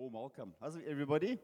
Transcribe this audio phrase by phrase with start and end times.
[0.00, 0.54] warm welcome.
[0.62, 1.38] How's it, everybody?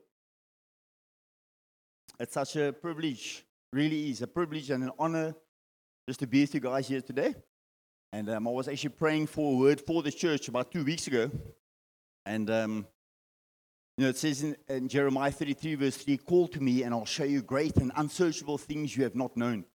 [2.19, 5.35] It's such a privilege, really is a privilege and an honor
[6.09, 7.35] just to be with you guys here today.
[8.15, 11.07] And um, I was actually praying for a word for the church about two weeks
[11.07, 11.31] ago.
[12.25, 12.87] And, um,
[13.99, 17.05] you know, it says in, in Jeremiah 33, verse 3 Call to me, and I'll
[17.05, 19.67] show you great and unsearchable things you have not known.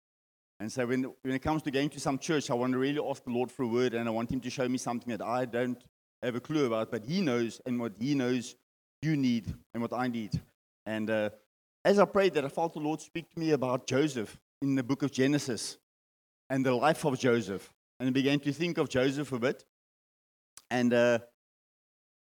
[0.59, 3.01] And so when, when it comes to going to some church, I want to really
[3.07, 5.23] ask the Lord for a word, and I want Him to show me something that
[5.23, 5.85] I don't
[6.23, 8.55] have a clue about, but He knows, and what He knows
[9.03, 10.41] you need and what I need.
[10.87, 11.31] And uh,
[11.85, 14.83] as I prayed that, I felt the Lord speak to me about Joseph in the
[14.83, 15.79] book of Genesis
[16.49, 17.73] and the life of Joseph.
[17.99, 19.65] And I began to think of Joseph a bit
[20.71, 21.21] and, uh,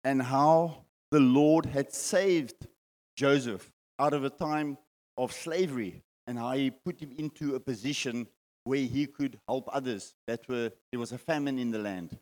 [0.04, 2.68] and how the Lord had saved
[3.16, 4.78] Joseph out of a time
[5.18, 8.28] of slavery and how he put him into a position
[8.64, 12.18] where he could help others that were there was a famine in the land.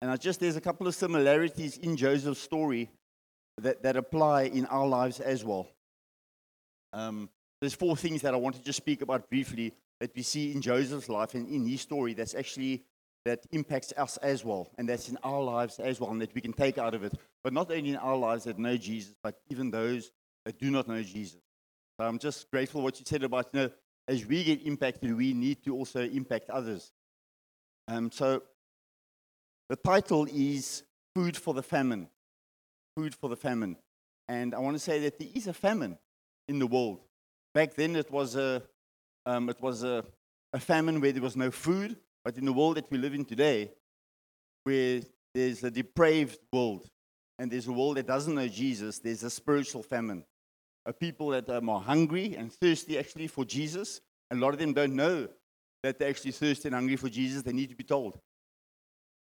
[0.00, 2.90] And I just there's a couple of similarities in Joseph's story
[3.58, 5.68] that, that apply in our lives as well.
[6.92, 7.28] Um,
[7.60, 10.60] there's four things that I want to just speak about briefly that we see in
[10.60, 12.84] Joseph's life and in his story that's actually
[13.24, 16.42] that impacts us as well, and that's in our lives as well, and that we
[16.42, 17.14] can take out of it.
[17.42, 20.12] But not only in our lives that know Jesus, but even those
[20.44, 21.40] that do not know Jesus.
[21.98, 23.70] So I'm just grateful what you said about you know,
[24.06, 26.92] as we get impacted, we need to also impact others.
[27.88, 28.42] Um, so
[29.70, 30.82] the title is
[31.14, 32.08] Food for the Famine.
[32.96, 33.76] Food for the Famine.
[34.28, 35.98] And I want to say that there is a famine
[36.48, 37.00] in the world.
[37.52, 38.62] Back then, it was a,
[39.26, 40.04] um, it was a,
[40.52, 43.24] a famine where there was no food, but in the world that we live in
[43.24, 43.70] today,
[44.62, 45.00] where
[45.34, 46.86] there's a depraved world
[47.38, 50.24] and there's a world that doesn't know Jesus, there's a spiritual famine.
[50.86, 54.00] A people that um, are hungry and thirsty actually for Jesus.
[54.30, 55.28] A lot of them don't know
[55.82, 57.42] that they're actually thirsty and hungry for Jesus.
[57.42, 58.18] They need to be told.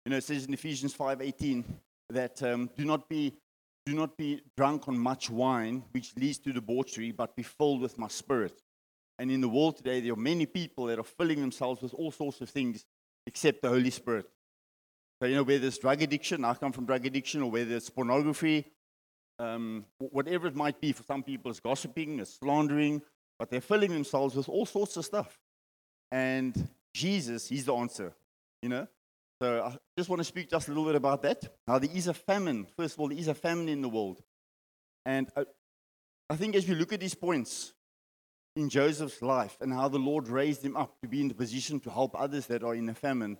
[0.05, 1.64] You know, it says in Ephesians 5:18
[2.09, 3.33] that um, do not be
[3.88, 7.97] do not be drunk on much wine, which leads to debauchery, but be filled with
[7.97, 8.61] my spirit.
[9.17, 12.11] And in the world today, there are many people that are filling themselves with all
[12.11, 12.86] sorts of things
[13.26, 14.26] except the Holy Spirit.
[15.21, 17.89] So, you know, whether it's drug addiction, I come from drug addiction, or whether it's
[17.89, 18.65] pornography,
[19.39, 23.02] um, whatever it might be, for some people it's gossiping, it's slandering,
[23.39, 25.39] but they're filling themselves with all sorts of stuff.
[26.11, 28.14] And Jesus, He's the answer,
[28.61, 28.87] you know?
[29.42, 31.48] So I just want to speak just a little bit about that.
[31.67, 32.65] Now, there is a famine.
[32.75, 34.21] First of all, there is a famine in the world.
[35.05, 35.45] And I,
[36.30, 37.73] I think as we look at these points
[38.55, 41.80] in Joseph's life and how the Lord raised him up to be in the position
[41.81, 43.37] to help others that are in a famine,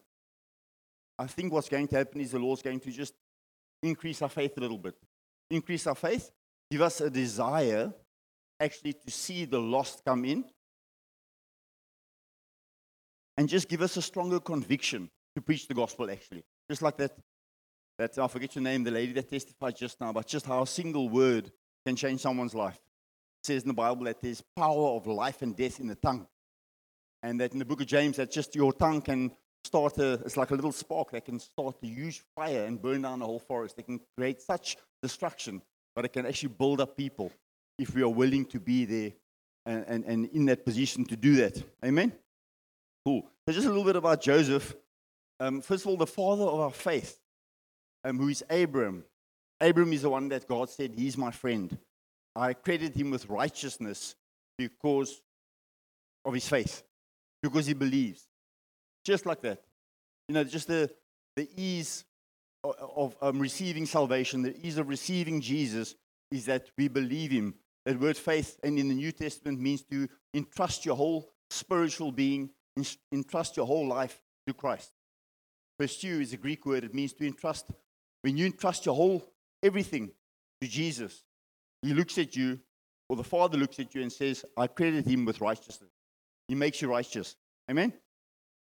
[1.18, 3.14] I think what's going to happen is the Lord's going to just
[3.82, 4.96] increase our faith a little bit.
[5.50, 6.32] Increase our faith,
[6.70, 7.92] give us a desire
[8.60, 10.44] actually to see the lost come in,
[13.38, 16.44] and just give us a stronger conviction to preach the gospel, actually.
[16.68, 17.12] Just like that,
[18.00, 20.68] that I forget your name, the lady that testified just now, but just how a
[20.68, 21.52] single word
[21.86, 22.80] can change someone's life.
[23.44, 26.26] It says in the Bible that there's power of life and death in the tongue.
[27.22, 29.32] And that in the book of James, that just your tongue can
[29.64, 33.04] start a, it's like a little spark that can start a huge fire and burn
[33.04, 33.78] down a whole forest.
[33.78, 35.62] It can create such destruction,
[35.96, 37.32] but it can actually build up people
[37.78, 39.12] if we are willing to be there
[39.68, 41.64] and, and, and in that position to do that.
[41.86, 42.12] Amen?
[43.06, 43.22] Cool.
[43.46, 44.76] So just a little bit about Joseph.
[45.40, 47.20] Um, first of all, the father of our faith,
[48.04, 49.04] um, who is Abram.
[49.60, 51.78] Abram is the one that God said, He's my friend.
[52.36, 54.16] I credit him with righteousness
[54.58, 55.22] because
[56.24, 56.84] of his faith,
[57.42, 58.28] because he believes.
[59.04, 59.64] Just like that.
[60.28, 60.90] You know, just the,
[61.36, 62.06] the ease
[62.64, 65.96] of, of um, receiving salvation, the ease of receiving Jesus
[66.32, 67.56] is that we believe him.
[67.86, 72.50] That word faith, and in the New Testament, means to entrust your whole spiritual being,
[73.12, 74.92] entrust your whole life to Christ.
[75.80, 76.84] Pisteuo is a Greek word.
[76.84, 77.66] It means to entrust.
[78.22, 79.24] When you entrust your whole
[79.62, 80.12] everything
[80.62, 81.24] to Jesus,
[81.82, 82.60] He looks at you,
[83.10, 85.92] or the Father looks at you and says, I credit him with righteousness.
[86.48, 87.36] He makes you righteous.
[87.70, 87.94] Amen?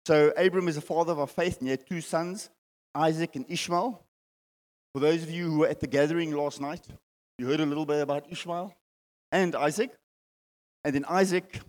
[0.07, 2.51] So Abram is the father of our faith, and he had two sons,
[2.95, 4.05] Isaac and Ishmael.
[4.95, 6.87] For those of you who were at the gathering last night,
[7.39, 8.75] you heard a little bit about Ishmael
[9.31, 9.91] and Isaac.
[10.85, 11.61] And then Isaac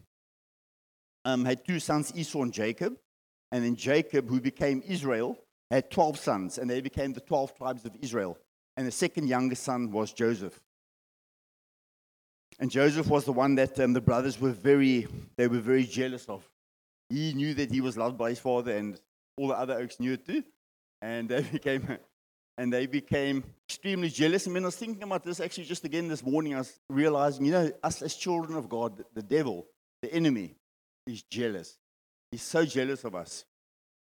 [1.25, 2.97] um, had two sons, Esau and Jacob.
[3.51, 5.37] And then Jacob, who became Israel,
[5.75, 8.37] had 12 sons, and they became the 12 tribes of Israel.
[8.77, 10.59] And the second youngest son was Joseph.
[12.59, 16.25] And Joseph was the one that um, the brothers were very, they were very jealous
[16.25, 16.47] of.
[17.09, 18.99] He knew that he was loved by his father, and
[19.37, 20.43] all the other oaks knew it too.
[21.01, 21.97] And they became,
[22.57, 24.47] and they became extremely jealous.
[24.47, 26.55] I mean, I was thinking about this actually just again this morning.
[26.55, 29.65] I was realizing, you know, us as children of God, the devil,
[30.01, 30.55] the enemy,
[31.07, 31.77] is jealous.
[32.31, 33.45] He's so jealous of us.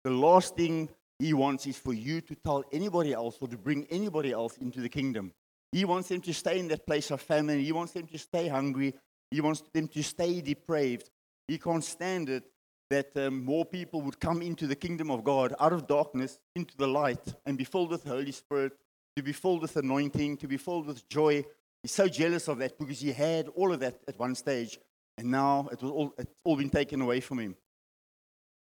[0.04, 0.88] The last thing
[1.22, 4.80] he wants is for you to tell anybody else or to bring anybody else into
[4.80, 5.32] the kingdom.
[5.70, 7.60] He wants them to stay in that place of famine.
[7.60, 8.92] He wants them to stay hungry.
[9.30, 11.10] He wants them to stay depraved.
[11.46, 12.42] He can't stand it
[12.90, 16.76] that um, more people would come into the kingdom of God out of darkness into
[16.76, 18.72] the light and be filled with the Holy Spirit,
[19.14, 21.44] to be filled with anointing, to be filled with joy.
[21.84, 24.76] He's so jealous of that because he had all of that at one stage,
[25.16, 27.54] and now it was all, it's all been taken away from him.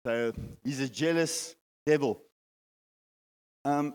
[0.04, 0.32] So
[0.62, 1.56] he's a jealous
[1.86, 2.20] devil.
[3.64, 3.94] Um,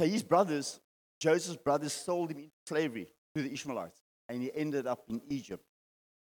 [0.00, 0.80] so his brothers,
[1.20, 5.64] Joseph's brothers, sold him into slavery to the Ishmaelites, and he ended up in Egypt.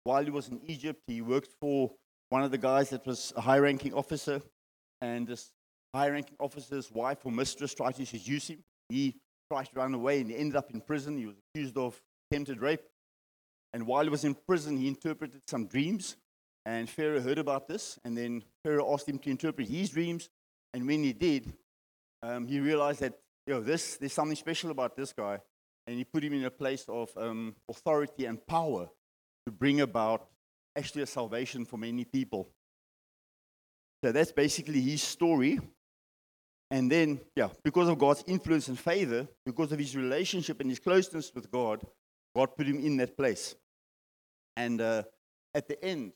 [0.03, 1.91] While he was in Egypt, he worked for
[2.29, 4.41] one of the guys that was a high ranking officer,
[5.01, 5.51] and this
[5.93, 8.63] high ranking officer's wife or mistress tried to seduce him.
[8.89, 9.15] He
[9.49, 11.17] tried to run away and he ended up in prison.
[11.17, 12.81] He was accused of attempted rape.
[13.73, 16.17] And while he was in prison, he interpreted some dreams.
[16.65, 17.99] And Pharaoh heard about this.
[18.03, 20.29] And then Pharaoh asked him to interpret his dreams.
[20.73, 21.53] And when he did,
[22.25, 23.13] um, he realized that,
[23.45, 25.39] yo, this, there's something special about this guy.
[25.87, 28.89] And he put him in a place of um, authority and power
[29.45, 30.27] to bring about
[30.75, 32.49] actually a salvation for many people.
[34.03, 35.59] So that's basically his story.
[36.71, 40.79] And then, yeah, because of God's influence and favor, because of his relationship and his
[40.79, 41.85] closeness with God,
[42.35, 43.55] God put him in that place.
[44.57, 45.03] And uh,
[45.53, 46.13] at the end,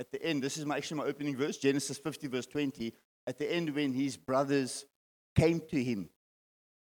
[0.00, 2.92] at the end, this is my, actually my opening verse, Genesis 50, verse 20.
[3.26, 4.84] At the end, when his brothers
[5.34, 6.08] came to him,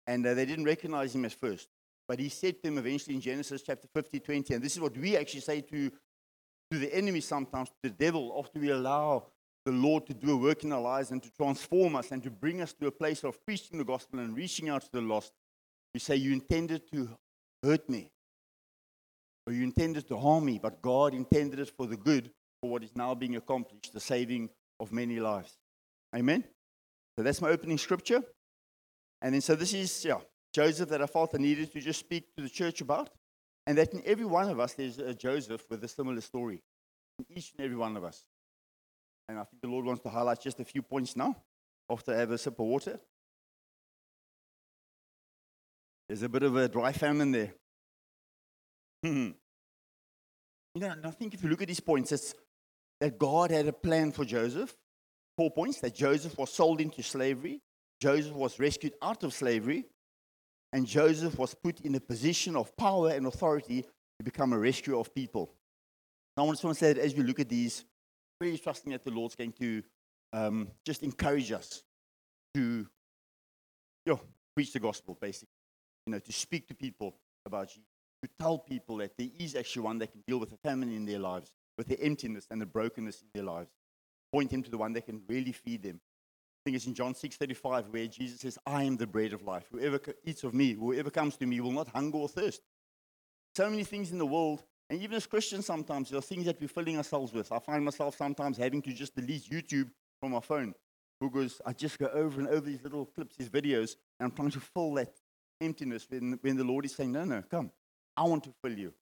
[0.06, 1.68] and uh, they didn't recognize him at first,
[2.08, 4.98] but he said to them eventually in Genesis chapter 50, 20, and this is what
[4.98, 5.90] we actually say to,
[6.72, 9.28] to the enemy sometimes, to the devil, after we allow
[9.66, 12.30] the Lord to do a work in our lives and to transform us and to
[12.30, 15.34] bring us to a place of preaching the gospel and reaching out to the lost.
[15.94, 17.10] We say, You intended to
[17.62, 18.10] hurt me,
[19.46, 22.84] or you intended to harm me, but God intended it for the good, for what
[22.84, 24.50] is now being accomplished, the saving
[24.80, 25.58] of many lives.
[26.16, 26.46] Amen?
[27.18, 28.24] So that's my opening scripture.
[29.22, 30.20] And then, so this is, yeah,
[30.54, 33.10] Joseph that I felt I needed to just speak to the church about.
[33.66, 36.62] And that in every one of us, there's a Joseph with a similar story.
[37.20, 38.24] In each and every one of us.
[39.28, 41.36] And I think the Lord wants to highlight just a few points now
[41.90, 43.00] after I have a sip of water.
[46.08, 47.54] There's a bit of a dry famine there.
[49.04, 49.32] Hmm.
[50.74, 52.34] you know, and I think if you look at these points, it's
[53.00, 54.76] that God had a plan for Joseph.
[55.38, 57.62] Four points that Joseph was sold into slavery,
[58.00, 59.86] Joseph was rescued out of slavery,
[60.74, 65.00] and Joseph was put in a position of power and authority to become a rescuer
[65.00, 65.54] of people.
[66.36, 67.84] Now, I just want to say that as we look at these,
[68.40, 69.84] really trusting that the Lord's going to
[70.34, 71.84] um, just encourage us
[72.54, 72.62] to
[74.06, 74.20] you know,
[74.56, 75.50] preach the gospel, basically.
[76.06, 77.16] You know, to speak to people
[77.46, 77.84] about Jesus,
[78.24, 81.06] to tell people that there is actually one that can deal with the famine in
[81.06, 83.70] their lives, with the emptiness and the brokenness in their lives.
[84.32, 86.00] Point him to the one that can really feed them.
[86.68, 89.70] Think it's in John 6:35 where Jesus says, "I am the bread of life.
[89.72, 92.62] Whoever eats of me, whoever comes to me, will not hunger or thirst."
[93.56, 96.60] So many things in the world and even as Christians, sometimes there are things that
[96.60, 97.54] we're filling ourselves with.
[97.54, 100.76] I find myself sometimes having to just delete YouTube from my phone
[101.22, 104.52] because I just go over and over these little clips, these videos, and I'm trying
[104.52, 105.14] to fill that
[105.62, 107.72] emptiness when, when the Lord is saying, No, no, come.
[108.18, 108.94] I want to fill you.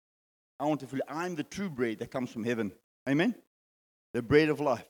[0.59, 1.03] I want to fill you.
[1.07, 2.73] I'm the true bread that comes from heaven.
[3.09, 3.33] Amen?
[4.13, 4.87] The bread of life.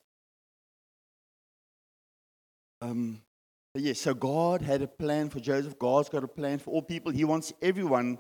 [2.81, 3.22] Um,
[3.74, 5.77] yes, so God had a plan for Joseph.
[5.80, 7.12] God's got a plan for all people.
[7.12, 8.19] He wants everyone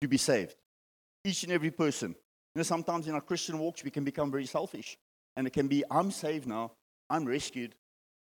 [0.00, 0.56] to be saved
[1.24, 2.10] each and every person.
[2.10, 4.98] You know, sometimes in our Christian walks, we can become very selfish.
[5.36, 6.72] And it can be, I'm saved now,
[7.08, 7.74] I'm rescued,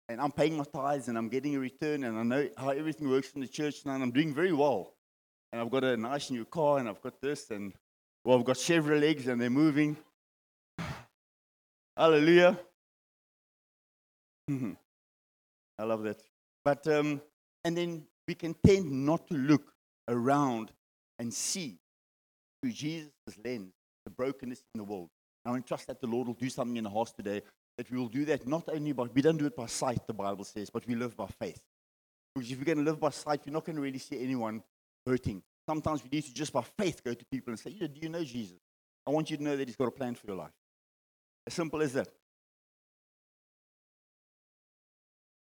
[0.09, 3.09] and I'm paying my tithes, and I'm getting a return, and I know how everything
[3.09, 4.93] works in the church now, and I'm doing very well.
[5.51, 7.73] And I've got a nice new car, and I've got this, and
[8.25, 9.95] well, I've got several legs, and they're moving.
[11.97, 12.59] Hallelujah.
[15.79, 16.21] I love that.
[16.63, 17.21] But, um,
[17.63, 19.73] and then we can tend not to look
[20.07, 20.71] around
[21.19, 21.79] and see
[22.61, 23.11] through Jesus'
[23.43, 23.73] lens,
[24.05, 25.09] the brokenness in the world.
[25.45, 27.41] And I trust that the Lord will do something in the hearts today,
[27.77, 30.13] that we will do that not only by, we don't do it by sight, the
[30.13, 31.61] Bible says, but we live by faith.
[32.33, 34.61] Because if we're going to live by sight, you're not going to really see anyone
[35.05, 35.41] hurting.
[35.67, 38.23] Sometimes we need to just by faith go to people and say, Do you know
[38.23, 38.57] Jesus?
[39.05, 40.51] I want you to know that He's got a plan for your life.
[41.45, 42.09] As simple as that.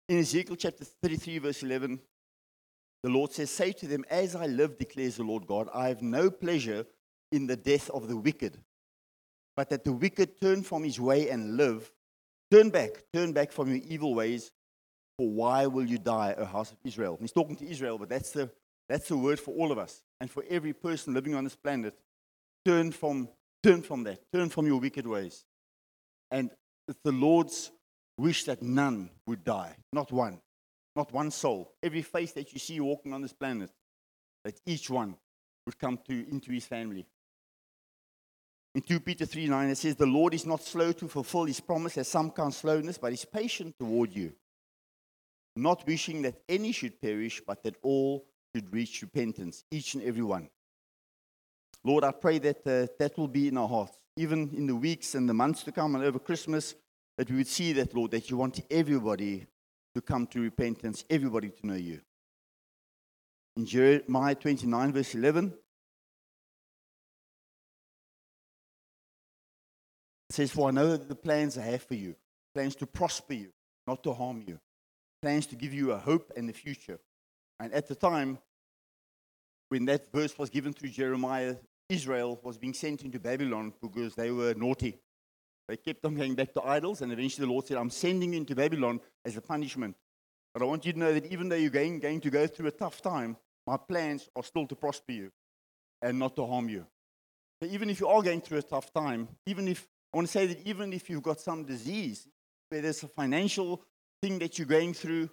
[0.07, 1.99] In Ezekiel chapter 33, verse 11,
[3.01, 6.03] the Lord says, Say to them, As I live, declares the Lord God, I have
[6.03, 6.85] no pleasure
[7.31, 8.57] in the death of the wicked,
[9.55, 11.91] but that the wicked turn from his way and live.
[12.51, 14.51] Turn back, turn back from your evil ways,
[15.17, 17.17] for why will you die, O house of Israel?
[17.19, 18.51] He's talking to Israel, but that's the,
[18.87, 21.97] that's the word for all of us and for every person living on this planet.
[22.63, 23.27] Turn from,
[23.63, 25.45] turn from that, turn from your wicked ways.
[26.29, 26.51] And
[26.87, 27.71] it's the Lord's
[28.17, 30.39] wish that none would die, not one,
[30.95, 31.73] not one soul.
[31.83, 33.71] Every face that you see walking on this planet,
[34.43, 35.15] that each one
[35.65, 37.05] would come to, into his family.
[38.73, 41.59] In 2 Peter 3 9, it says, The Lord is not slow to fulfill his
[41.59, 44.33] promise, as some count slowness, but is patient toward you,
[45.55, 50.23] not wishing that any should perish, but that all should reach repentance, each and every
[50.23, 50.49] one.
[51.83, 55.15] Lord, I pray that uh, that will be in our hearts, even in the weeks
[55.15, 56.75] and the months to come and over Christmas,
[57.17, 59.45] that we would see that, Lord, that you want everybody
[59.93, 62.01] to come to repentance, everybody to know you.
[63.55, 65.53] In Jeremiah 29, verse 11,
[70.29, 72.15] it says, For I know the plans I have for you,
[72.53, 73.51] plans to prosper you,
[73.87, 74.59] not to harm you,
[75.21, 76.99] plans to give you a hope and a future.
[77.61, 78.39] And at the time,
[79.69, 81.55] when that verse was given through Jeremiah,
[81.87, 84.99] Israel was being sent into Babylon because they were naughty.
[85.67, 88.39] They kept on going back to idols, and eventually the Lord said, I'm sending you
[88.39, 89.95] into Babylon as a punishment.
[90.53, 92.67] But I want you to know that even though you're going, going to go through
[92.67, 95.31] a tough time, my plans are still to prosper you
[96.01, 96.85] and not to harm you.
[97.61, 100.31] So even if you are going through a tough time, even if I want to
[100.31, 102.27] say that even if you've got some disease,
[102.69, 103.81] where there's a financial
[104.21, 105.29] thing that you're going through,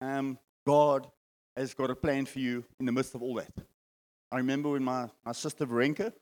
[0.00, 1.08] um, God
[1.56, 3.52] has got a plan for you in the midst of all that.
[4.32, 6.12] I remember when my, my sister Verenka,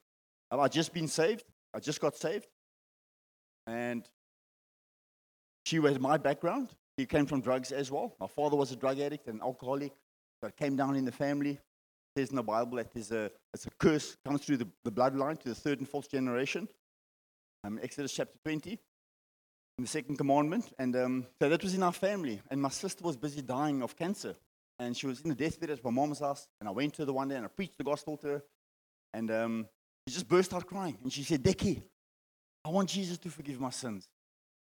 [0.51, 1.45] I'd just been saved.
[1.75, 2.47] I just got saved.
[3.67, 4.09] And
[5.65, 6.71] she was my background.
[6.99, 8.15] She came from drugs as well.
[8.21, 9.93] My father was a drug addict and alcoholic.
[10.41, 11.53] So it came down in the family.
[11.53, 11.61] It
[12.19, 15.41] says in the Bible that there's a, it's a curse comes through the, the bloodline
[15.41, 16.69] to the third and fourth generation.
[17.65, 18.79] Um, Exodus chapter 20, in
[19.85, 20.73] the second commandment.
[20.79, 22.41] And um, so that was in our family.
[22.51, 24.35] And my sister was busy dying of cancer.
[24.79, 26.49] And she was in the deathbed at my mom's house.
[26.61, 28.43] And I went to her the one day and I preached the gospel to her.
[29.15, 29.69] And um,
[30.07, 30.99] she just burst out crying.
[31.03, 31.83] And she said, Decky,
[32.65, 34.09] I want Jesus to forgive my sins.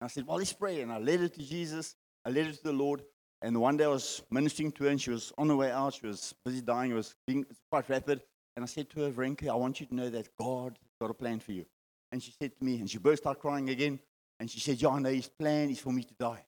[0.00, 0.80] And I said, Well, let's pray.
[0.80, 1.94] And I led her to Jesus.
[2.24, 3.02] I led her to the Lord.
[3.42, 5.94] And one day I was ministering to her, and she was on her way out.
[5.94, 6.90] She was busy dying.
[6.90, 8.20] It was being quite rapid.
[8.56, 11.10] And I said to her, Verenka, I want you to know that God has got
[11.10, 11.64] a plan for you.
[12.12, 13.98] And she said to me, and she burst out crying again.
[14.38, 16.44] And she said, Yeah, I know his plan is for me to die.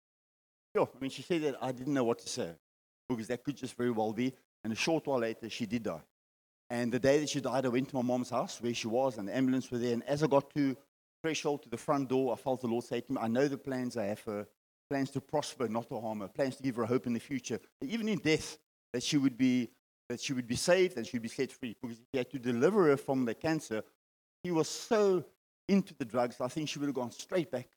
[0.74, 0.88] Sure.
[0.94, 2.50] I mean, she said that I didn't know what to say
[3.08, 4.32] because that could just very well be.
[4.64, 6.02] And a short while later, she did die.
[6.70, 9.18] And the day that she died, I went to my mom's house where she was,
[9.18, 9.92] and the ambulance were there.
[9.92, 10.76] And as I got to
[11.22, 13.58] threshold to the front door, I felt the Lord say to me, I know the
[13.58, 14.46] plans I have for her,
[14.90, 17.60] plans to prosper, not to harm her, plans to give her hope in the future,
[17.82, 18.58] even in death,
[18.92, 19.70] that she would be
[20.08, 21.74] that she would be saved and she would be set free.
[21.80, 23.82] Because if he had to deliver her from the cancer,
[24.42, 25.24] he was so
[25.68, 27.68] into the drugs, I think she would have gone straight back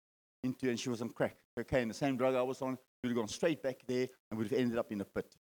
[0.43, 3.11] into, and she was on crack, cocaine, the same drug I was on, she would
[3.11, 5.37] have gone straight back there and would have ended up in a pit.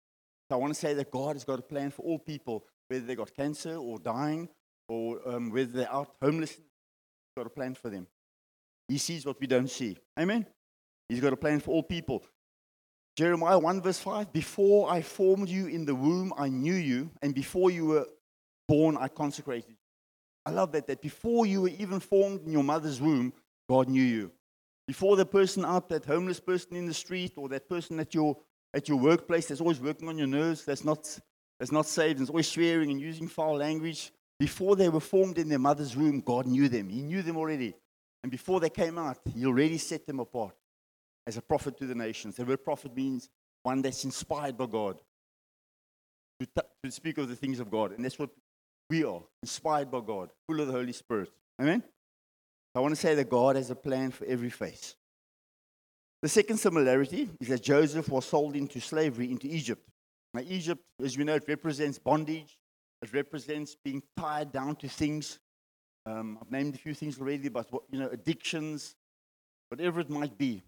[0.49, 3.05] So I want to say that God has got a plan for all people, whether
[3.05, 4.49] they got cancer or dying,
[4.89, 6.61] or um, whether they're out homeless,
[7.37, 8.07] got a plan for them.
[8.87, 9.97] He sees what we don't see.
[10.19, 10.47] Amen?
[11.09, 12.23] He's got a plan for all people.
[13.17, 17.35] Jeremiah 1 verse 5 Before I formed you in the womb, I knew you, and
[17.35, 18.07] before you were
[18.69, 19.77] born, I consecrated you.
[20.47, 23.33] I love that, that before you were even formed in your mother's womb,
[23.69, 24.31] God knew you.
[24.87, 28.37] Before the person out, that homeless person in the street, or that person at your,
[28.75, 31.19] at your workplace that's always working on your nerves, that's not,
[31.59, 35.39] that's not saved, and is always swearing and using foul language, before they were formed
[35.39, 36.89] in their mother's womb, God knew them.
[36.89, 37.75] He knew them already.
[38.23, 40.55] And before they came out, He already set them apart
[41.27, 42.37] as a prophet to the nations.
[42.37, 43.29] The word prophet means
[43.63, 44.99] one that's inspired by God
[46.41, 47.93] to, t- to speak of the things of God.
[47.93, 48.31] And that's what
[48.91, 51.31] we are inspired by God, full of the Holy Spirit.
[51.61, 51.83] Amen?
[52.75, 54.97] I want to say that God has a plan for every face.
[56.23, 59.87] The second similarity is that Joseph was sold into slavery into Egypt.
[60.33, 62.59] Now, Egypt, as we know, it represents bondage,
[63.05, 65.39] it represents being tied down to things.
[66.07, 68.97] Um, I've named a few things already, but what, you know, addictions,
[69.69, 70.63] whatever it might be.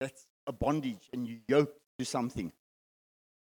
[0.00, 2.52] That's a bondage, and you yoke to something.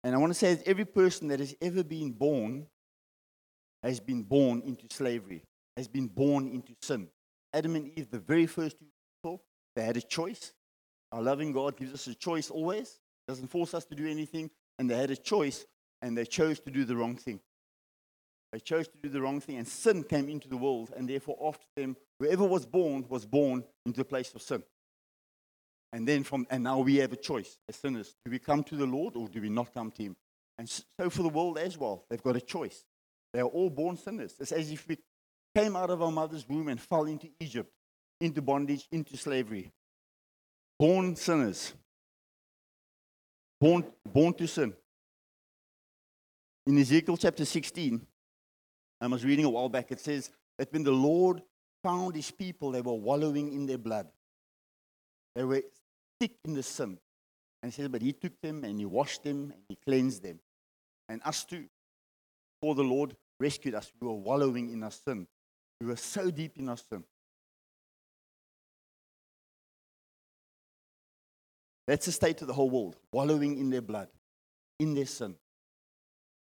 [0.03, 2.67] And I want to say that every person that has ever been born
[3.83, 5.45] has been born into slavery,
[5.76, 7.09] has been born into sin.
[7.53, 8.87] Adam and Eve, the very first two
[9.23, 9.43] people,
[9.76, 10.53] they had a choice.
[11.12, 12.99] Our loving God gives us a choice always,
[13.29, 15.67] doesn't force us to do anything, and they had a choice,
[16.03, 17.41] and they chose to do the wrong thing.
[18.55, 21.37] They chose to do the wrong thing, and sin came into the world, and therefore,
[21.45, 24.63] after them, whoever was born was born into the place of sin.
[25.93, 28.15] And then from, and now we have a choice as sinners.
[28.25, 30.15] Do we come to the Lord or do we not come to Him?
[30.57, 32.85] And so for the world as well, they've got a choice.
[33.33, 34.37] They are all born sinners.
[34.39, 34.99] It's as if we
[35.53, 37.73] came out of our mother's womb and fell into Egypt,
[38.21, 39.73] into bondage, into slavery.
[40.79, 41.73] Born sinners.
[43.61, 44.75] Born, born to sin.
[46.69, 48.07] In Ezekiel chapter 16,
[49.01, 51.43] I was reading a while back, it says that when the Lord
[51.83, 54.09] found his people, they were wallowing in their blood.
[55.35, 55.63] They were
[56.19, 56.99] thick in the sin.
[57.63, 60.41] And he says, but he took them and he washed them and he cleansed them.
[61.09, 61.65] And us too.
[62.61, 63.93] For the Lord rescued us.
[64.01, 65.27] We were wallowing in our sin.
[65.81, 67.05] We were so deep in our sin.
[71.87, 74.09] That's the state of the whole world, wallowing in their blood,
[74.79, 75.35] in their sin,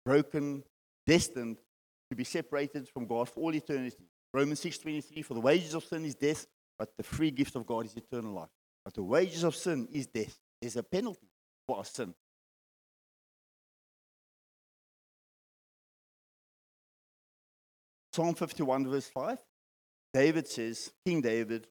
[0.04, 0.64] broken,
[1.06, 1.58] destined
[2.10, 4.08] to be separated from God for all eternity.
[4.32, 6.46] Romans 6:23 for the wages of sin is death,
[6.78, 8.50] but the free gift of God is eternal life.
[8.84, 10.38] But the wages of sin is death.
[10.60, 11.28] There's a penalty
[11.66, 12.14] for our sin.
[18.12, 19.38] Psalm 51 verse 5
[20.12, 21.68] David says, King David,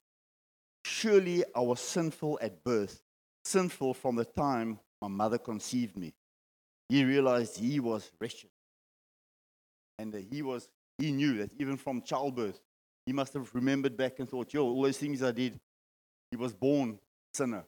[0.86, 3.02] surely I was sinful at birth,
[3.44, 6.14] sinful from the time my mother conceived me.
[6.88, 8.50] He realized he was wretched.
[10.00, 12.60] And he was he knew that even from childbirth,
[13.06, 15.60] he must have remembered back and thought, yo, all those things I did,
[16.32, 17.00] he was born
[17.34, 17.64] sinner.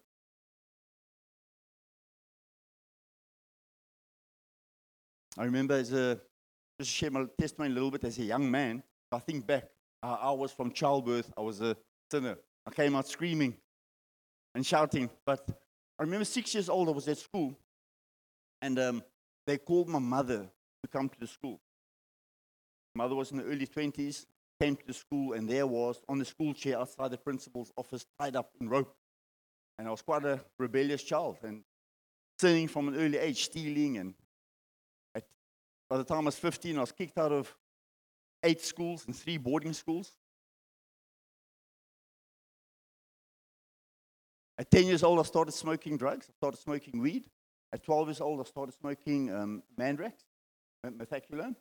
[5.37, 6.19] I remember as a
[6.79, 8.81] just to share my testimony a little bit as a young man.
[9.11, 9.65] I think back,
[10.01, 11.75] uh, I was from childbirth, I was a
[12.11, 12.37] sinner.
[12.65, 13.55] I came out screaming
[14.55, 15.09] and shouting.
[15.25, 15.45] But
[15.99, 17.53] I remember six years old, I was at school,
[18.61, 19.03] and um,
[19.45, 20.49] they called my mother
[20.83, 21.59] to come to the school.
[22.95, 24.25] Mother was in the early 20s,
[24.59, 28.35] came to school, and there was on the school chair outside the principal's office, tied
[28.35, 28.95] up in rope.
[29.77, 31.63] And I was quite a rebellious child and
[32.37, 33.97] sinning from an early age, stealing.
[33.97, 34.13] And
[35.15, 35.23] at,
[35.89, 37.55] by the time I was 15, I was kicked out of
[38.43, 40.15] eight schools and three boarding schools.
[44.57, 46.27] At 10 years old, I started smoking drugs.
[46.29, 47.29] I started smoking weed.
[47.71, 50.13] At 12 years old, I started smoking um, Mandrax,
[50.85, 51.55] methaqualone.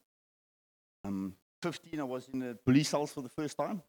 [1.04, 3.82] Um, 15, I was in a police house for the first time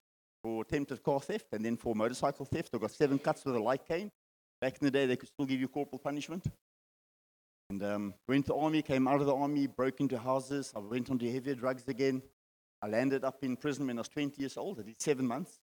[0.44, 2.70] for attempted car theft and then for motorcycle theft.
[2.74, 4.12] I got seven cuts with a light cane.
[4.62, 6.46] Back in the day, they could still give you corporal punishment.
[7.70, 10.74] And um, went to army, came out of the army, broke into houses.
[10.76, 12.22] I went onto heavier drugs again.
[12.82, 14.80] I landed up in prison when I was 20 years old.
[14.80, 15.60] I did seven months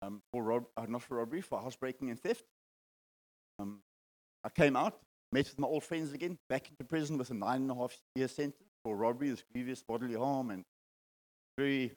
[0.00, 2.44] um, for rob- uh, not for robbery, for housebreaking and theft.
[3.58, 3.80] Um,
[4.44, 4.98] I came out,
[5.32, 7.98] met with my old friends again, back into prison with a nine and a half
[8.14, 10.64] year sentence for robbery with grievous bodily harm and
[11.58, 11.96] very, it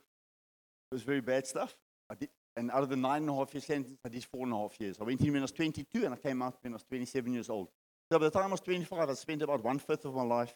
[0.91, 1.73] was very bad stuff.
[2.10, 2.27] I did,
[2.58, 4.58] and out of the nine and a half year sentence, I did four and a
[4.58, 4.97] half years.
[4.99, 7.32] I went in when I was 22 and I came out when I was 27
[7.32, 7.69] years old.
[8.12, 10.54] So by the time I was 25, I spent about one fifth of my life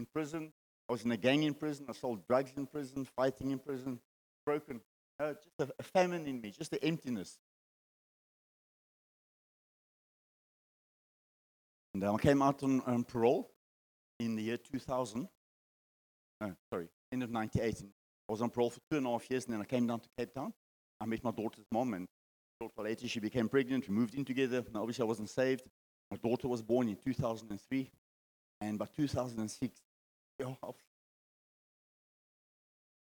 [0.00, 0.52] in prison.
[0.88, 1.86] I was in a gang in prison.
[1.88, 4.00] I sold drugs in prison, fighting in prison,
[4.44, 4.80] broken.
[5.20, 7.38] Uh, just a, a famine in me, just the emptiness.
[11.94, 13.52] And um, I came out on, on parole
[14.18, 15.28] in the year 2000.
[16.40, 17.82] No, sorry, end of 98.
[18.28, 20.00] I was on parole for two and a half years, and then I came down
[20.00, 20.52] to Cape Town.
[21.00, 22.06] I met my daughter's mom, and
[22.60, 23.88] short while later she became pregnant.
[23.88, 24.64] We moved in together.
[24.72, 25.62] Now, obviously, I wasn't saved.
[26.10, 27.90] My daughter was born in 2003,
[28.60, 29.80] and by 2006,
[30.38, 30.74] you know,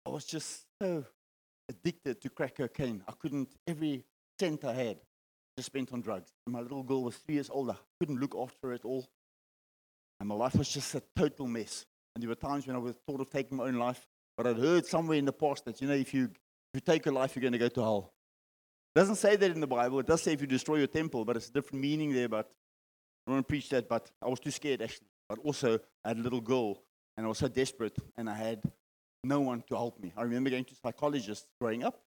[0.06, 1.04] I was just so
[1.67, 3.04] addicted to crack cocaine.
[3.08, 4.04] I couldn't, every
[4.39, 4.98] cent I had,
[5.58, 6.32] just spent on drugs.
[6.45, 7.71] And my little girl was three years old.
[7.71, 9.08] I couldn't look after her at all.
[10.19, 11.86] And my life was just a total mess.
[12.15, 14.58] And there were times when I was thought of taking my own life, but I'd
[14.58, 17.36] heard somewhere in the past that, you know, if you, if you take a life,
[17.36, 18.13] you're going to go to hell.
[18.95, 19.99] It doesn't say that in the Bible.
[19.99, 22.30] It does say if you destroy your temple, but it's a different meaning there.
[22.30, 25.08] But I don't want to preach that, but I was too scared actually.
[25.28, 26.82] But also, I had a little girl,
[27.17, 28.62] and I was so desperate, and I had
[29.23, 30.13] no one to help me.
[30.15, 31.99] I remember going to psychologists growing up.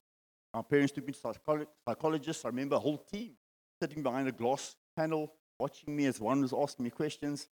[0.53, 2.45] My parents took me to psycholo- psychologists.
[2.45, 3.33] I remember a whole team
[3.81, 7.49] sitting behind a glass panel watching me as one was asking me questions.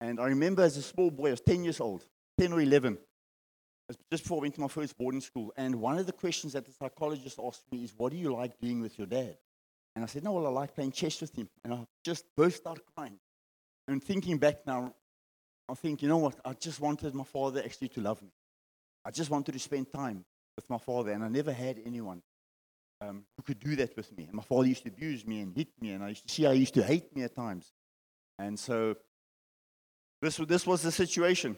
[0.00, 2.04] And I remember as a small boy, I was 10 years old,
[2.38, 2.98] 10 or 11,
[4.10, 5.52] just before I went to my first boarding school.
[5.56, 8.58] And one of the questions that the psychologist asked me is, What do you like
[8.60, 9.36] doing with your dad?
[9.94, 11.48] And I said, No, well, I like playing chess with him.
[11.64, 13.18] And I just burst out crying.
[13.88, 14.94] And thinking back now,
[15.68, 16.38] I think, you know what?
[16.44, 18.32] I just wanted my father actually to love me.
[19.04, 20.24] I just wanted to spend time
[20.56, 22.22] with my father, and I never had anyone
[23.00, 24.24] um, who could do that with me.
[24.24, 26.46] And my father used to abuse me and hit me, and I used to see
[26.46, 27.72] I used to hate me at times.
[28.38, 28.96] And so
[30.22, 31.56] this, this was the situation.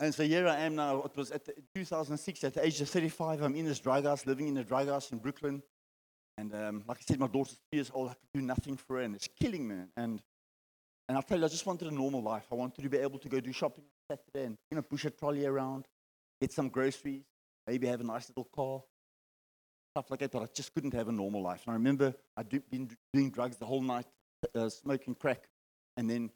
[0.00, 1.02] And so here I am now.
[1.02, 3.42] It was at the, 2006, at the age of 35.
[3.42, 5.62] I'm in this drug house, living in a drug house in Brooklyn.
[6.38, 8.10] And um, like I said, my daughter's three years old.
[8.10, 9.76] I could do nothing for her, and it's killing me.
[9.96, 10.22] And
[11.08, 12.46] and I'll tell you, I just wanted a normal life.
[12.52, 15.04] I wanted to be able to go do shopping on Saturday and you know push
[15.04, 15.86] a trolley around,
[16.40, 17.24] get some groceries,
[17.66, 18.82] maybe have a nice little car,
[19.92, 20.30] stuff like that.
[20.30, 21.62] But I just couldn't have a normal life.
[21.66, 24.06] And I remember I'd been doing drugs the whole night,
[24.54, 25.48] uh, smoking crack,
[25.96, 26.30] and then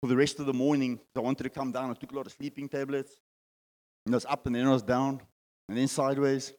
[0.00, 1.90] for the rest of the morning, I wanted to come down.
[1.90, 3.12] I took a lot of sleeping tablets,
[4.06, 5.20] and I was up and then I was down,
[5.68, 6.52] and then sideways.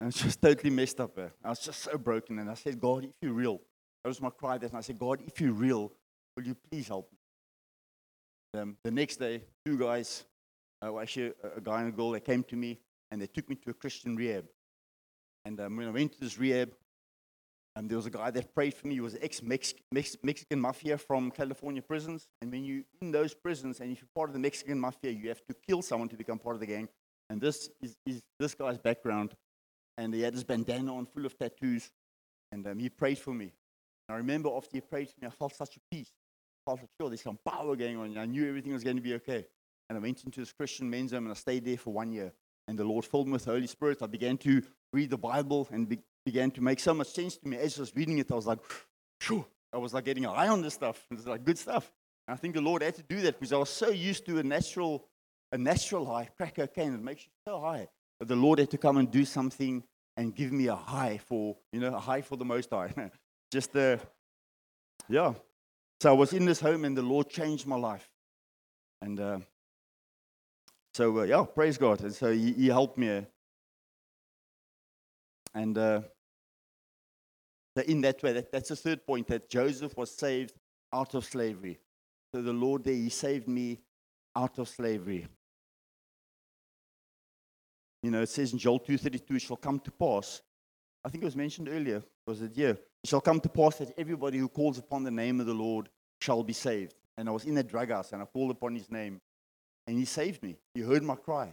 [0.00, 1.18] And it's just totally messed up.
[1.18, 1.28] Eh?
[1.44, 2.38] I was just so broken.
[2.38, 3.60] And I said, God, if you're real,
[4.04, 4.56] that was my cry.
[4.58, 5.92] That I said, God, if you're real,
[6.36, 8.60] will you please help me?
[8.60, 10.24] Um, the next day, two guys
[10.80, 12.78] uh, well, actually a, guy and a girl that came to me
[13.10, 14.44] and they took me to a Christian rehab.
[15.44, 16.72] And um, when I went to this rehab,
[17.78, 18.94] um, there was a guy that prayed for me.
[18.94, 22.26] He was ex Mexican mafia from California prisons.
[22.42, 25.28] And when you're in those prisons and if you're part of the Mexican mafia, you
[25.28, 26.88] have to kill someone to become part of the gang.
[27.30, 29.34] And this is, is this guy's background.
[29.96, 31.90] And he had his bandana on full of tattoos.
[32.50, 33.52] And um, he prayed for me.
[34.08, 36.10] And I remember after he prayed for me, I felt such a peace.
[36.66, 38.18] I felt like, sure, there's some power going on.
[38.18, 39.46] I knew everything was going to be okay.
[39.88, 42.32] And I went into this Christian men's home and I stayed there for one year.
[42.66, 44.02] And the Lord filled me with the Holy Spirit.
[44.02, 44.62] I began to
[44.92, 47.56] read the Bible and be, began to make so much sense to me.
[47.56, 48.58] As I was reading it, I was like,
[49.20, 49.44] Phew.
[49.72, 51.06] I was like getting a high on this stuff.
[51.10, 51.92] It's like good stuff.
[52.26, 54.38] And I think the Lord had to do that because I was so used to
[54.38, 55.06] a natural,
[55.52, 56.94] a natural high, crack cocaine.
[56.94, 57.88] It makes you so high.
[58.18, 59.82] But the Lord had to come and do something
[60.16, 62.92] and give me a high for, you know, a high for the most high.
[63.52, 63.98] Just uh,
[65.08, 65.34] yeah.
[66.00, 68.08] So I was in this home and the Lord changed my life.
[69.02, 69.38] And uh,
[70.94, 72.00] so, uh, yeah, praise God.
[72.00, 73.26] And so he, he helped me.
[75.58, 76.02] And uh,
[77.76, 80.54] so in that way, that, that's the third point that Joseph was saved
[80.92, 81.80] out of slavery.
[82.32, 83.80] So the Lord there, he saved me
[84.36, 85.26] out of slavery.
[88.04, 90.42] You know, it says in Joel 2.32, it shall come to pass.
[91.04, 92.52] I think it was mentioned earlier, was it?
[92.54, 92.74] Yeah.
[93.02, 95.88] It shall come to pass that everybody who calls upon the name of the Lord
[96.20, 96.94] shall be saved.
[97.16, 99.20] And I was in a drug house and I called upon his name
[99.88, 100.56] and he saved me.
[100.74, 101.52] He heard my cry.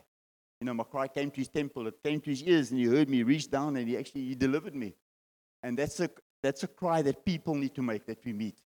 [0.65, 2.87] You know, my cry came to his temple, it came to his ears, and he
[2.87, 4.95] heard me, reached down, and he actually he delivered me.
[5.61, 6.09] And that's a
[6.41, 8.57] that's a cry that people need to make that we meet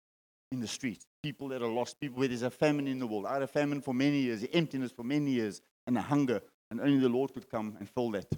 [0.54, 1.06] in the street.
[1.22, 3.26] People that are lost, people where there's a famine in the world.
[3.26, 6.80] I had a famine for many years, emptiness for many years, and a hunger, and
[6.80, 8.30] only the Lord could come and fill that.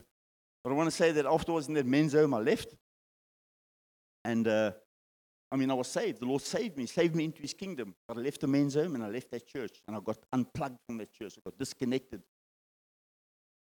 [0.63, 2.74] But I want to say that afterwards in that men's home, I left.
[4.26, 4.71] And uh,
[5.52, 6.19] I mean, I was saved.
[6.19, 7.93] The Lord saved me, saved me into his kingdom.
[8.08, 10.80] But I left the men's home and I left that church and I got unplugged
[10.88, 11.36] from that church.
[11.38, 12.24] I got disconnected.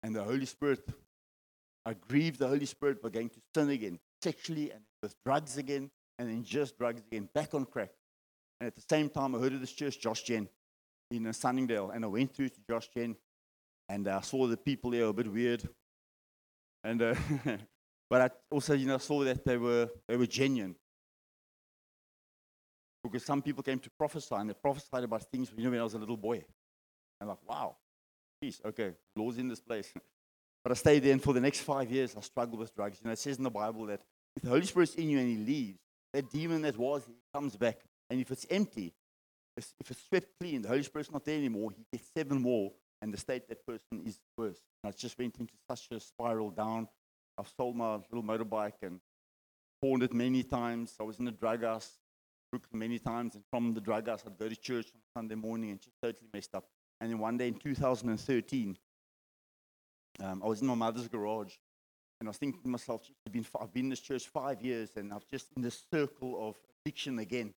[0.08, 0.88] And the Holy Spirit,
[1.86, 5.92] I grieved the Holy Spirit by going to sin again, sexually and with drugs again,
[6.18, 7.90] and then just drugs again, back on crack.
[8.62, 10.48] And at the same time, I heard of this church, Josh Gen,
[11.12, 11.90] in uh, Sunningdale.
[11.90, 13.18] And I went through to Josh Gen,
[13.90, 15.68] and I saw the people there a bit weird.
[16.86, 17.16] And uh,
[18.10, 20.78] but I also, you know, saw that they were they were genuine
[23.04, 25.84] because some people came to prophesy and they prophesied about things you know when I
[25.84, 26.46] was a little boy.
[27.20, 27.76] I'm like, wow,
[28.42, 29.92] peace, okay, Lord's in this place.
[30.64, 33.00] but I stayed there and for the next five years I struggled with drugs.
[33.02, 34.02] You know, it says in the Bible that
[34.36, 35.80] if the Holy Spirit's in you and he leaves,
[36.14, 37.80] that demon that was, he comes back.
[38.10, 38.94] And if it's empty,
[39.58, 42.72] if it's swept clean, the Holy Spirit's not there anymore, he gets seven more,
[43.02, 44.60] and the state that person is worse.
[44.84, 46.88] And I just went into such a spiral down.
[47.38, 49.00] I've sold my little motorbike and
[49.82, 50.96] pawned it many times.
[51.00, 51.92] I was in a drug house
[52.72, 55.82] many times, and from the drug house, I'd go to church on Sunday morning and
[55.82, 56.66] just totally messed up.
[57.00, 58.78] And then one day in 2013,
[60.24, 61.54] um, I was in my mother's garage,
[62.20, 64.92] and I was thinking to myself, I've been, I've been in this church five years,
[64.96, 67.54] and I've just in this circle of addiction again.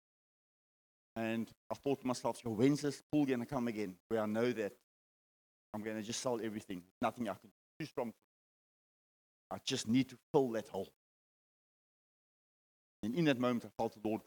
[1.16, 4.52] And I thought to myself, when's this pull going to come again, where I know
[4.52, 4.72] that
[5.72, 8.12] I'm going to just sell everything, nothing I can do, strong.
[9.50, 10.88] I just need to fill that hole.
[13.02, 14.20] And in that moment, I felt the Lord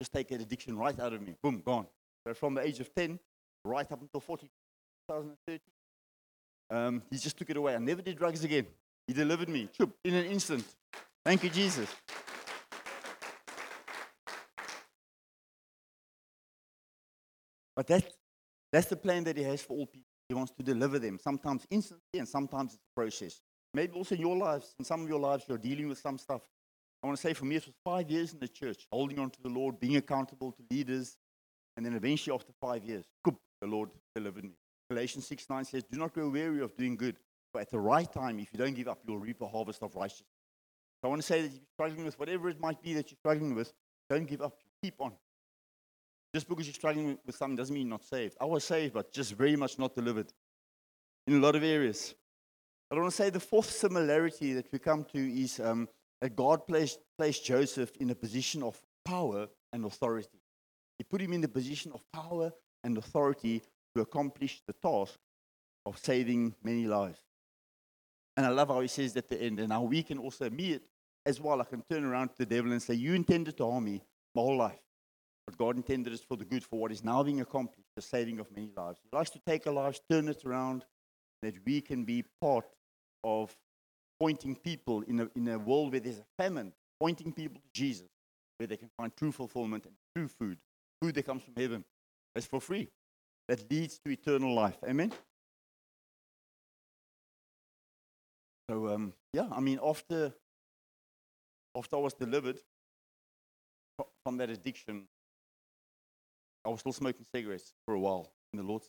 [0.00, 1.34] just take that addiction right out of me.
[1.42, 1.86] Boom, gone.
[2.26, 3.18] So from the age of 10
[3.64, 4.46] right up until 40,
[5.08, 5.60] 2013,
[6.70, 7.74] um, he just took it away.
[7.74, 8.66] I never did drugs again.
[9.06, 9.68] He delivered me
[10.04, 10.64] in an instant.
[11.24, 11.88] Thank you, Jesus.
[17.74, 18.12] But that,
[18.72, 20.06] that's the plan that he has for all people.
[20.28, 23.40] He wants to deliver them, sometimes instantly and sometimes it's a process.
[23.72, 26.42] Maybe also in your lives, in some of your lives, you're dealing with some stuff
[27.02, 29.30] I want to say for me, it was five years in the church, holding on
[29.30, 31.16] to the Lord, being accountable to leaders.
[31.76, 33.04] And then eventually, after five years,
[33.60, 34.52] the Lord delivered me.
[34.90, 37.16] Galatians 6 9 says, Do not grow weary of doing good,
[37.52, 39.94] but at the right time, if you don't give up, you'll reap a harvest of
[39.94, 40.28] righteousness.
[41.00, 43.10] So I want to say that if you're struggling with whatever it might be that
[43.10, 43.72] you're struggling with,
[44.08, 44.56] don't give up.
[44.82, 45.12] Keep on.
[46.34, 48.36] Just because you're struggling with something doesn't mean you're not saved.
[48.40, 50.32] I was saved, but just very much not delivered
[51.26, 52.14] in a lot of areas.
[52.90, 55.88] I want to say the fourth similarity that we come to is um,
[56.20, 60.40] that God placed, placed Joseph in a position of power and authority.
[60.96, 62.52] He put him in the position of power
[62.84, 63.62] and authority
[63.94, 65.18] to accomplish the task
[65.86, 67.20] of saving many lives.
[68.36, 70.78] And I love how he says at the end, and how we can also, me
[71.26, 73.84] as well, I can turn around to the devil and say, You intended to harm
[73.84, 74.02] me
[74.34, 74.80] my whole life.
[75.46, 78.38] But God intended it for the good, for what is now being accomplished, the saving
[78.38, 78.98] of many lives.
[79.02, 80.84] He likes to take our lives, turn it around,
[81.42, 82.66] that we can be part
[83.24, 83.56] of
[84.20, 88.08] pointing people in a, in a world where there's a famine, pointing people to Jesus,
[88.58, 90.58] where they can find true fulfillment and true food,
[91.00, 91.84] food that comes from heaven.
[92.38, 92.88] That's for free.
[93.48, 94.76] That leads to eternal life.
[94.88, 95.12] Amen?
[98.70, 100.32] So um, yeah, I mean, after
[101.76, 102.60] after I was delivered
[104.24, 105.08] from that addiction,
[106.64, 108.84] I was still smoking cigarettes for a while, and the Lord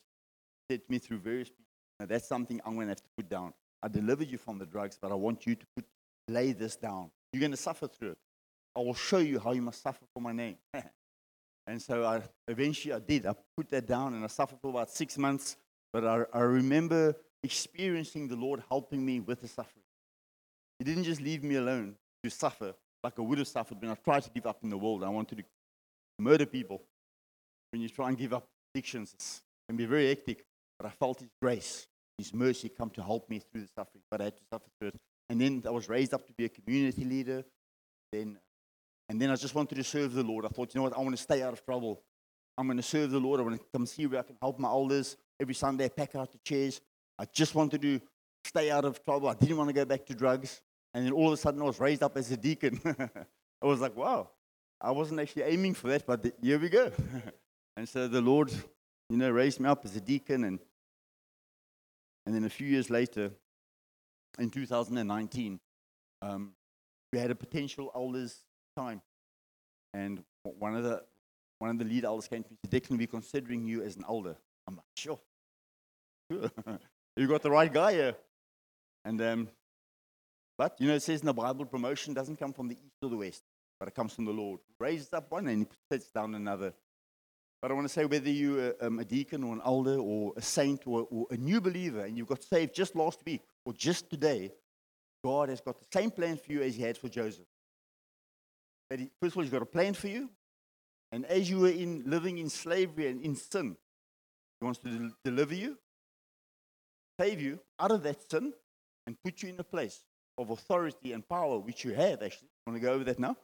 [0.70, 3.30] said to me through various people, "Now that's something I'm going to have to put
[3.30, 3.56] down.
[3.82, 5.86] I delivered you from the drugs, but I want you to put
[6.28, 7.10] lay this down.
[7.34, 8.20] You're going to suffer through it.
[8.78, 10.58] I will show you how you must suffer for my name."
[11.70, 13.26] and so I eventually I did.
[13.26, 15.56] I put that down, and I suffered for about six months.
[15.94, 19.84] But I, I remember experiencing the Lord helping me with the suffering.
[20.80, 23.96] He didn't just leave me alone to suffer like I would have suffered when I
[23.96, 25.04] tried to give up in the world.
[25.04, 25.44] I wanted to
[26.18, 26.82] murder people.
[27.72, 30.44] When you try and give up addictions, it can be very hectic.
[30.80, 34.02] But I felt His grace, His mercy come to help me through the suffering.
[34.10, 34.96] But I had to suffer through it.
[35.30, 37.46] And then I was raised up to be a community leader.
[38.12, 38.40] Then,
[39.10, 40.46] and then I just wanted to serve the Lord.
[40.46, 42.02] I thought, you know what, I want to stay out of trouble.
[42.58, 43.40] I'm going to serve the Lord.
[43.40, 45.18] I want to come see where I can help my elders.
[45.42, 46.80] Every Sunday, pack out the chairs.
[47.18, 48.00] I just wanted to
[48.46, 49.30] stay out of trouble.
[49.30, 50.62] I didn't want to go back to drugs.
[50.94, 52.80] And then all of a sudden, I was raised up as a deacon.
[53.62, 54.30] I was like, wow,
[54.80, 56.92] I wasn't actually aiming for that, but th- here we go.
[57.78, 58.52] and so the Lord,
[59.10, 60.44] you know, raised me up as a deacon.
[60.44, 60.60] And,
[62.26, 63.32] and then a few years later,
[64.38, 65.60] in 2019,
[66.22, 66.52] um,
[67.12, 68.44] we had a potential elders
[68.80, 69.02] time.
[69.94, 71.04] And one of the
[71.60, 73.98] one of the lead elders came to me and said, Declan, we're considering you as
[73.98, 74.36] an elder.
[74.68, 75.20] I'm like, sure.
[77.18, 78.16] You got the right guy here.
[79.04, 79.50] And um,
[80.58, 83.10] but you know, it says in the Bible, promotion doesn't come from the east or
[83.10, 83.44] the west,
[83.78, 84.62] but it comes from the Lord.
[84.70, 86.74] He raises up one and he sets down another.
[87.62, 90.32] But I want to say whether you're a, um, a deacon or an elder or
[90.38, 93.74] a saint or, or a new believer and you got saved just last week or
[93.74, 94.54] just today,
[95.22, 97.48] God has got the same plan for you as He had for Joseph.
[98.90, 100.30] That he, first of all, He's got a plan for you,
[101.12, 103.78] and as you were in living in slavery and in sin,
[104.60, 105.78] He wants to del- deliver you,
[107.20, 108.54] save you out of that sin,
[109.06, 110.04] and put you in a place
[110.38, 112.50] of authority and power, which you have actually.
[112.66, 113.36] I Want to go over that now?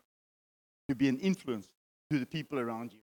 [0.90, 1.68] To be an influence
[2.12, 3.00] to the people around you.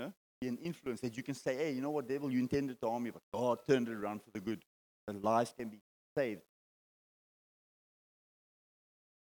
[0.00, 0.10] Yeah?
[0.40, 2.88] Be an influence that you can say, hey, you know what, devil, you intended to
[2.88, 4.62] harm me, but God turned it around for the good.
[5.06, 5.80] That lives can be
[6.16, 6.42] saved.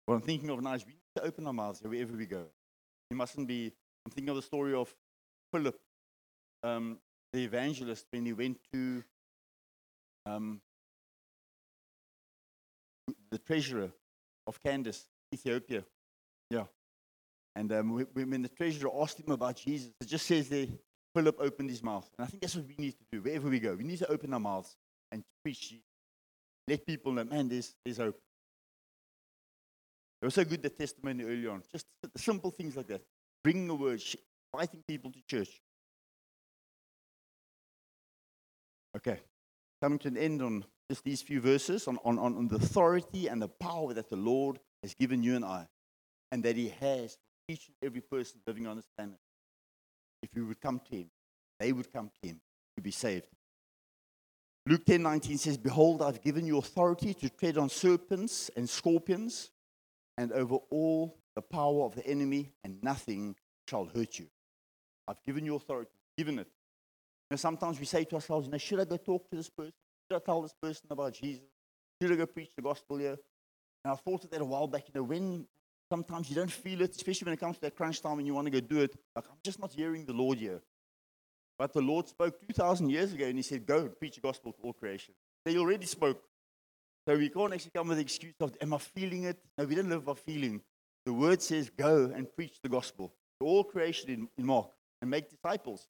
[0.05, 2.45] What I'm thinking of now is we to open our mouths wherever we go.
[3.09, 3.71] We mustn't be.
[4.05, 4.93] I'm thinking of the story of
[5.51, 5.79] Philip,
[6.63, 6.99] um,
[7.33, 9.03] the evangelist, when he went to
[10.25, 10.61] um,
[13.31, 13.91] the treasurer
[14.47, 15.83] of Candace, Ethiopia.
[16.49, 16.65] Yeah.
[17.55, 20.67] And um, wh- wh- when the treasurer asked him about Jesus, it just says there,
[21.15, 22.09] Philip opened his mouth.
[22.17, 23.73] And I think that's what we need to do wherever we go.
[23.73, 24.75] We need to open our mouths
[25.11, 25.85] and preach Jesus.
[26.67, 28.19] Let people know, man, there's, there's hope.
[30.25, 31.61] It was so good, the testimony earlier on.
[31.71, 31.85] Just
[32.17, 33.03] simple things like that.
[33.43, 34.01] Bringing a word,
[34.51, 35.61] inviting people to church.
[38.97, 39.19] Okay.
[39.83, 43.39] Coming to an end on just these few verses on, on, on, the authority and
[43.39, 45.67] the power that the Lord has given you and I,
[46.31, 49.19] and that He has for each and every person living on this planet.
[50.23, 51.11] If we would come to Him,
[51.59, 52.41] they would come to Him
[52.77, 53.27] to be saved.
[54.65, 59.51] Luke 10 19 says, Behold, I've given you authority to tread on serpents and scorpions
[60.17, 63.35] and over all the power of the enemy, and nothing
[63.67, 64.27] shall hurt you.
[65.07, 66.47] I've given you authority, given it.
[67.29, 69.73] You know, sometimes we say to ourselves, should I go talk to this person?
[70.09, 71.43] Should I tell this person about Jesus?
[72.01, 73.17] Should I go preach the gospel here?
[73.83, 75.47] And I thought of that a while back, you know, when
[75.91, 78.33] sometimes you don't feel it, especially when it comes to that crunch time and you
[78.33, 80.61] want to go do it, like, I'm just not hearing the Lord here.
[81.57, 84.51] But the Lord spoke 2,000 years ago and He said, Go and preach the gospel
[84.53, 85.13] to all creation.
[85.45, 86.21] He already spoke.
[87.07, 89.37] So we can't actually come with the excuse of, Am I feeling it?
[89.57, 90.61] No, we don't live by feeling.
[91.05, 95.11] The word says, Go and preach the gospel to all creation in, in Mark and
[95.11, 95.87] make disciples.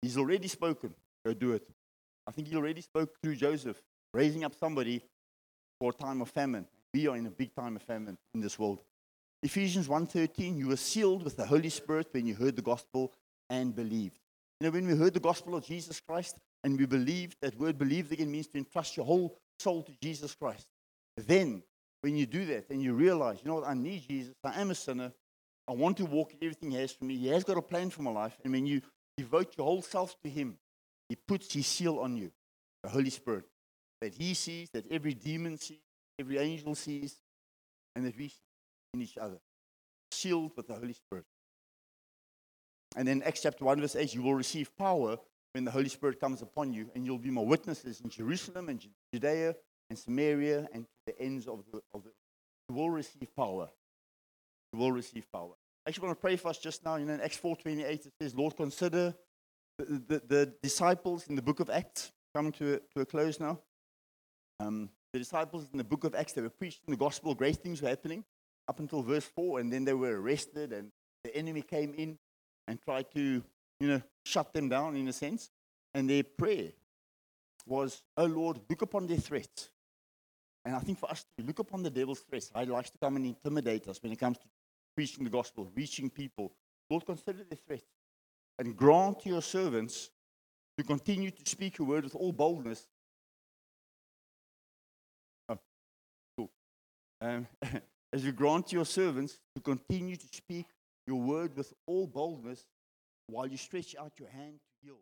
[0.00, 0.94] He's already spoken.
[1.24, 1.68] Go do it.
[2.26, 3.82] I think He already spoke through Joseph,
[4.14, 5.02] raising up somebody
[5.78, 6.66] for a time of famine.
[6.94, 8.80] We are in a big time of famine in this world.
[9.42, 13.12] Ephesians 1:13, you were sealed with the Holy Spirit when you heard the gospel
[13.50, 14.18] and believed.
[14.60, 17.78] You know, when we heard the gospel of Jesus Christ and we believed, that word
[17.78, 20.66] believed again means to entrust your whole soul to Jesus Christ.
[21.16, 21.62] Then,
[22.00, 24.70] when you do that and you realize, you know what, I need Jesus, I am
[24.70, 25.12] a sinner,
[25.66, 27.90] I want to walk in everything He has for me, He has got a plan
[27.90, 28.80] for my life, and when you
[29.16, 30.58] devote your whole self to Him,
[31.08, 32.30] He puts His seal on you,
[32.82, 33.44] the Holy Spirit,
[34.00, 35.78] that He sees, that every demon sees,
[36.18, 37.16] every angel sees,
[37.96, 38.34] and that we see
[38.94, 39.38] in each other,
[40.12, 41.24] sealed with the Holy Spirit.
[42.96, 45.18] And then Acts chapter 1, verse 8, you will receive power
[45.58, 48.80] when the Holy Spirit comes upon you, and you'll be my witnesses in Jerusalem and
[49.12, 49.56] Judea
[49.90, 52.10] and Samaria and to the ends of the, of the
[52.68, 53.68] you will receive power.
[54.72, 55.54] You will receive power.
[55.84, 56.94] I actually want to pray for us just now.
[56.94, 59.16] You know, in Acts 4:28, it says, Lord, consider
[59.78, 63.40] the, the, the disciples in the book of Acts coming to a, to a close
[63.40, 63.58] now.
[64.60, 67.82] Um, the disciples in the book of Acts, they were preaching the gospel, great things
[67.82, 68.22] were happening
[68.68, 70.92] up until verse 4, and then they were arrested, and
[71.24, 72.16] the enemy came in
[72.68, 73.42] and tried to,
[73.80, 75.50] you know, shut them down in a sense.
[75.94, 76.72] And their prayer
[77.66, 79.70] was, Oh Lord, look upon their threats.
[80.64, 83.16] And I think for us to look upon the devil's threats, he likes to come
[83.16, 84.44] and intimidate us when it comes to
[84.94, 86.52] preaching the gospel, reaching people.
[86.90, 87.86] Lord, consider their threats
[88.58, 90.10] and grant to your servants
[90.76, 92.86] to continue to speak your word with all boldness.
[95.48, 96.50] Oh.
[97.20, 97.46] Um,
[98.12, 100.66] as you grant your servants to continue to speak
[101.06, 102.66] your word with all boldness
[103.28, 104.98] while you stretch out your hand to heal.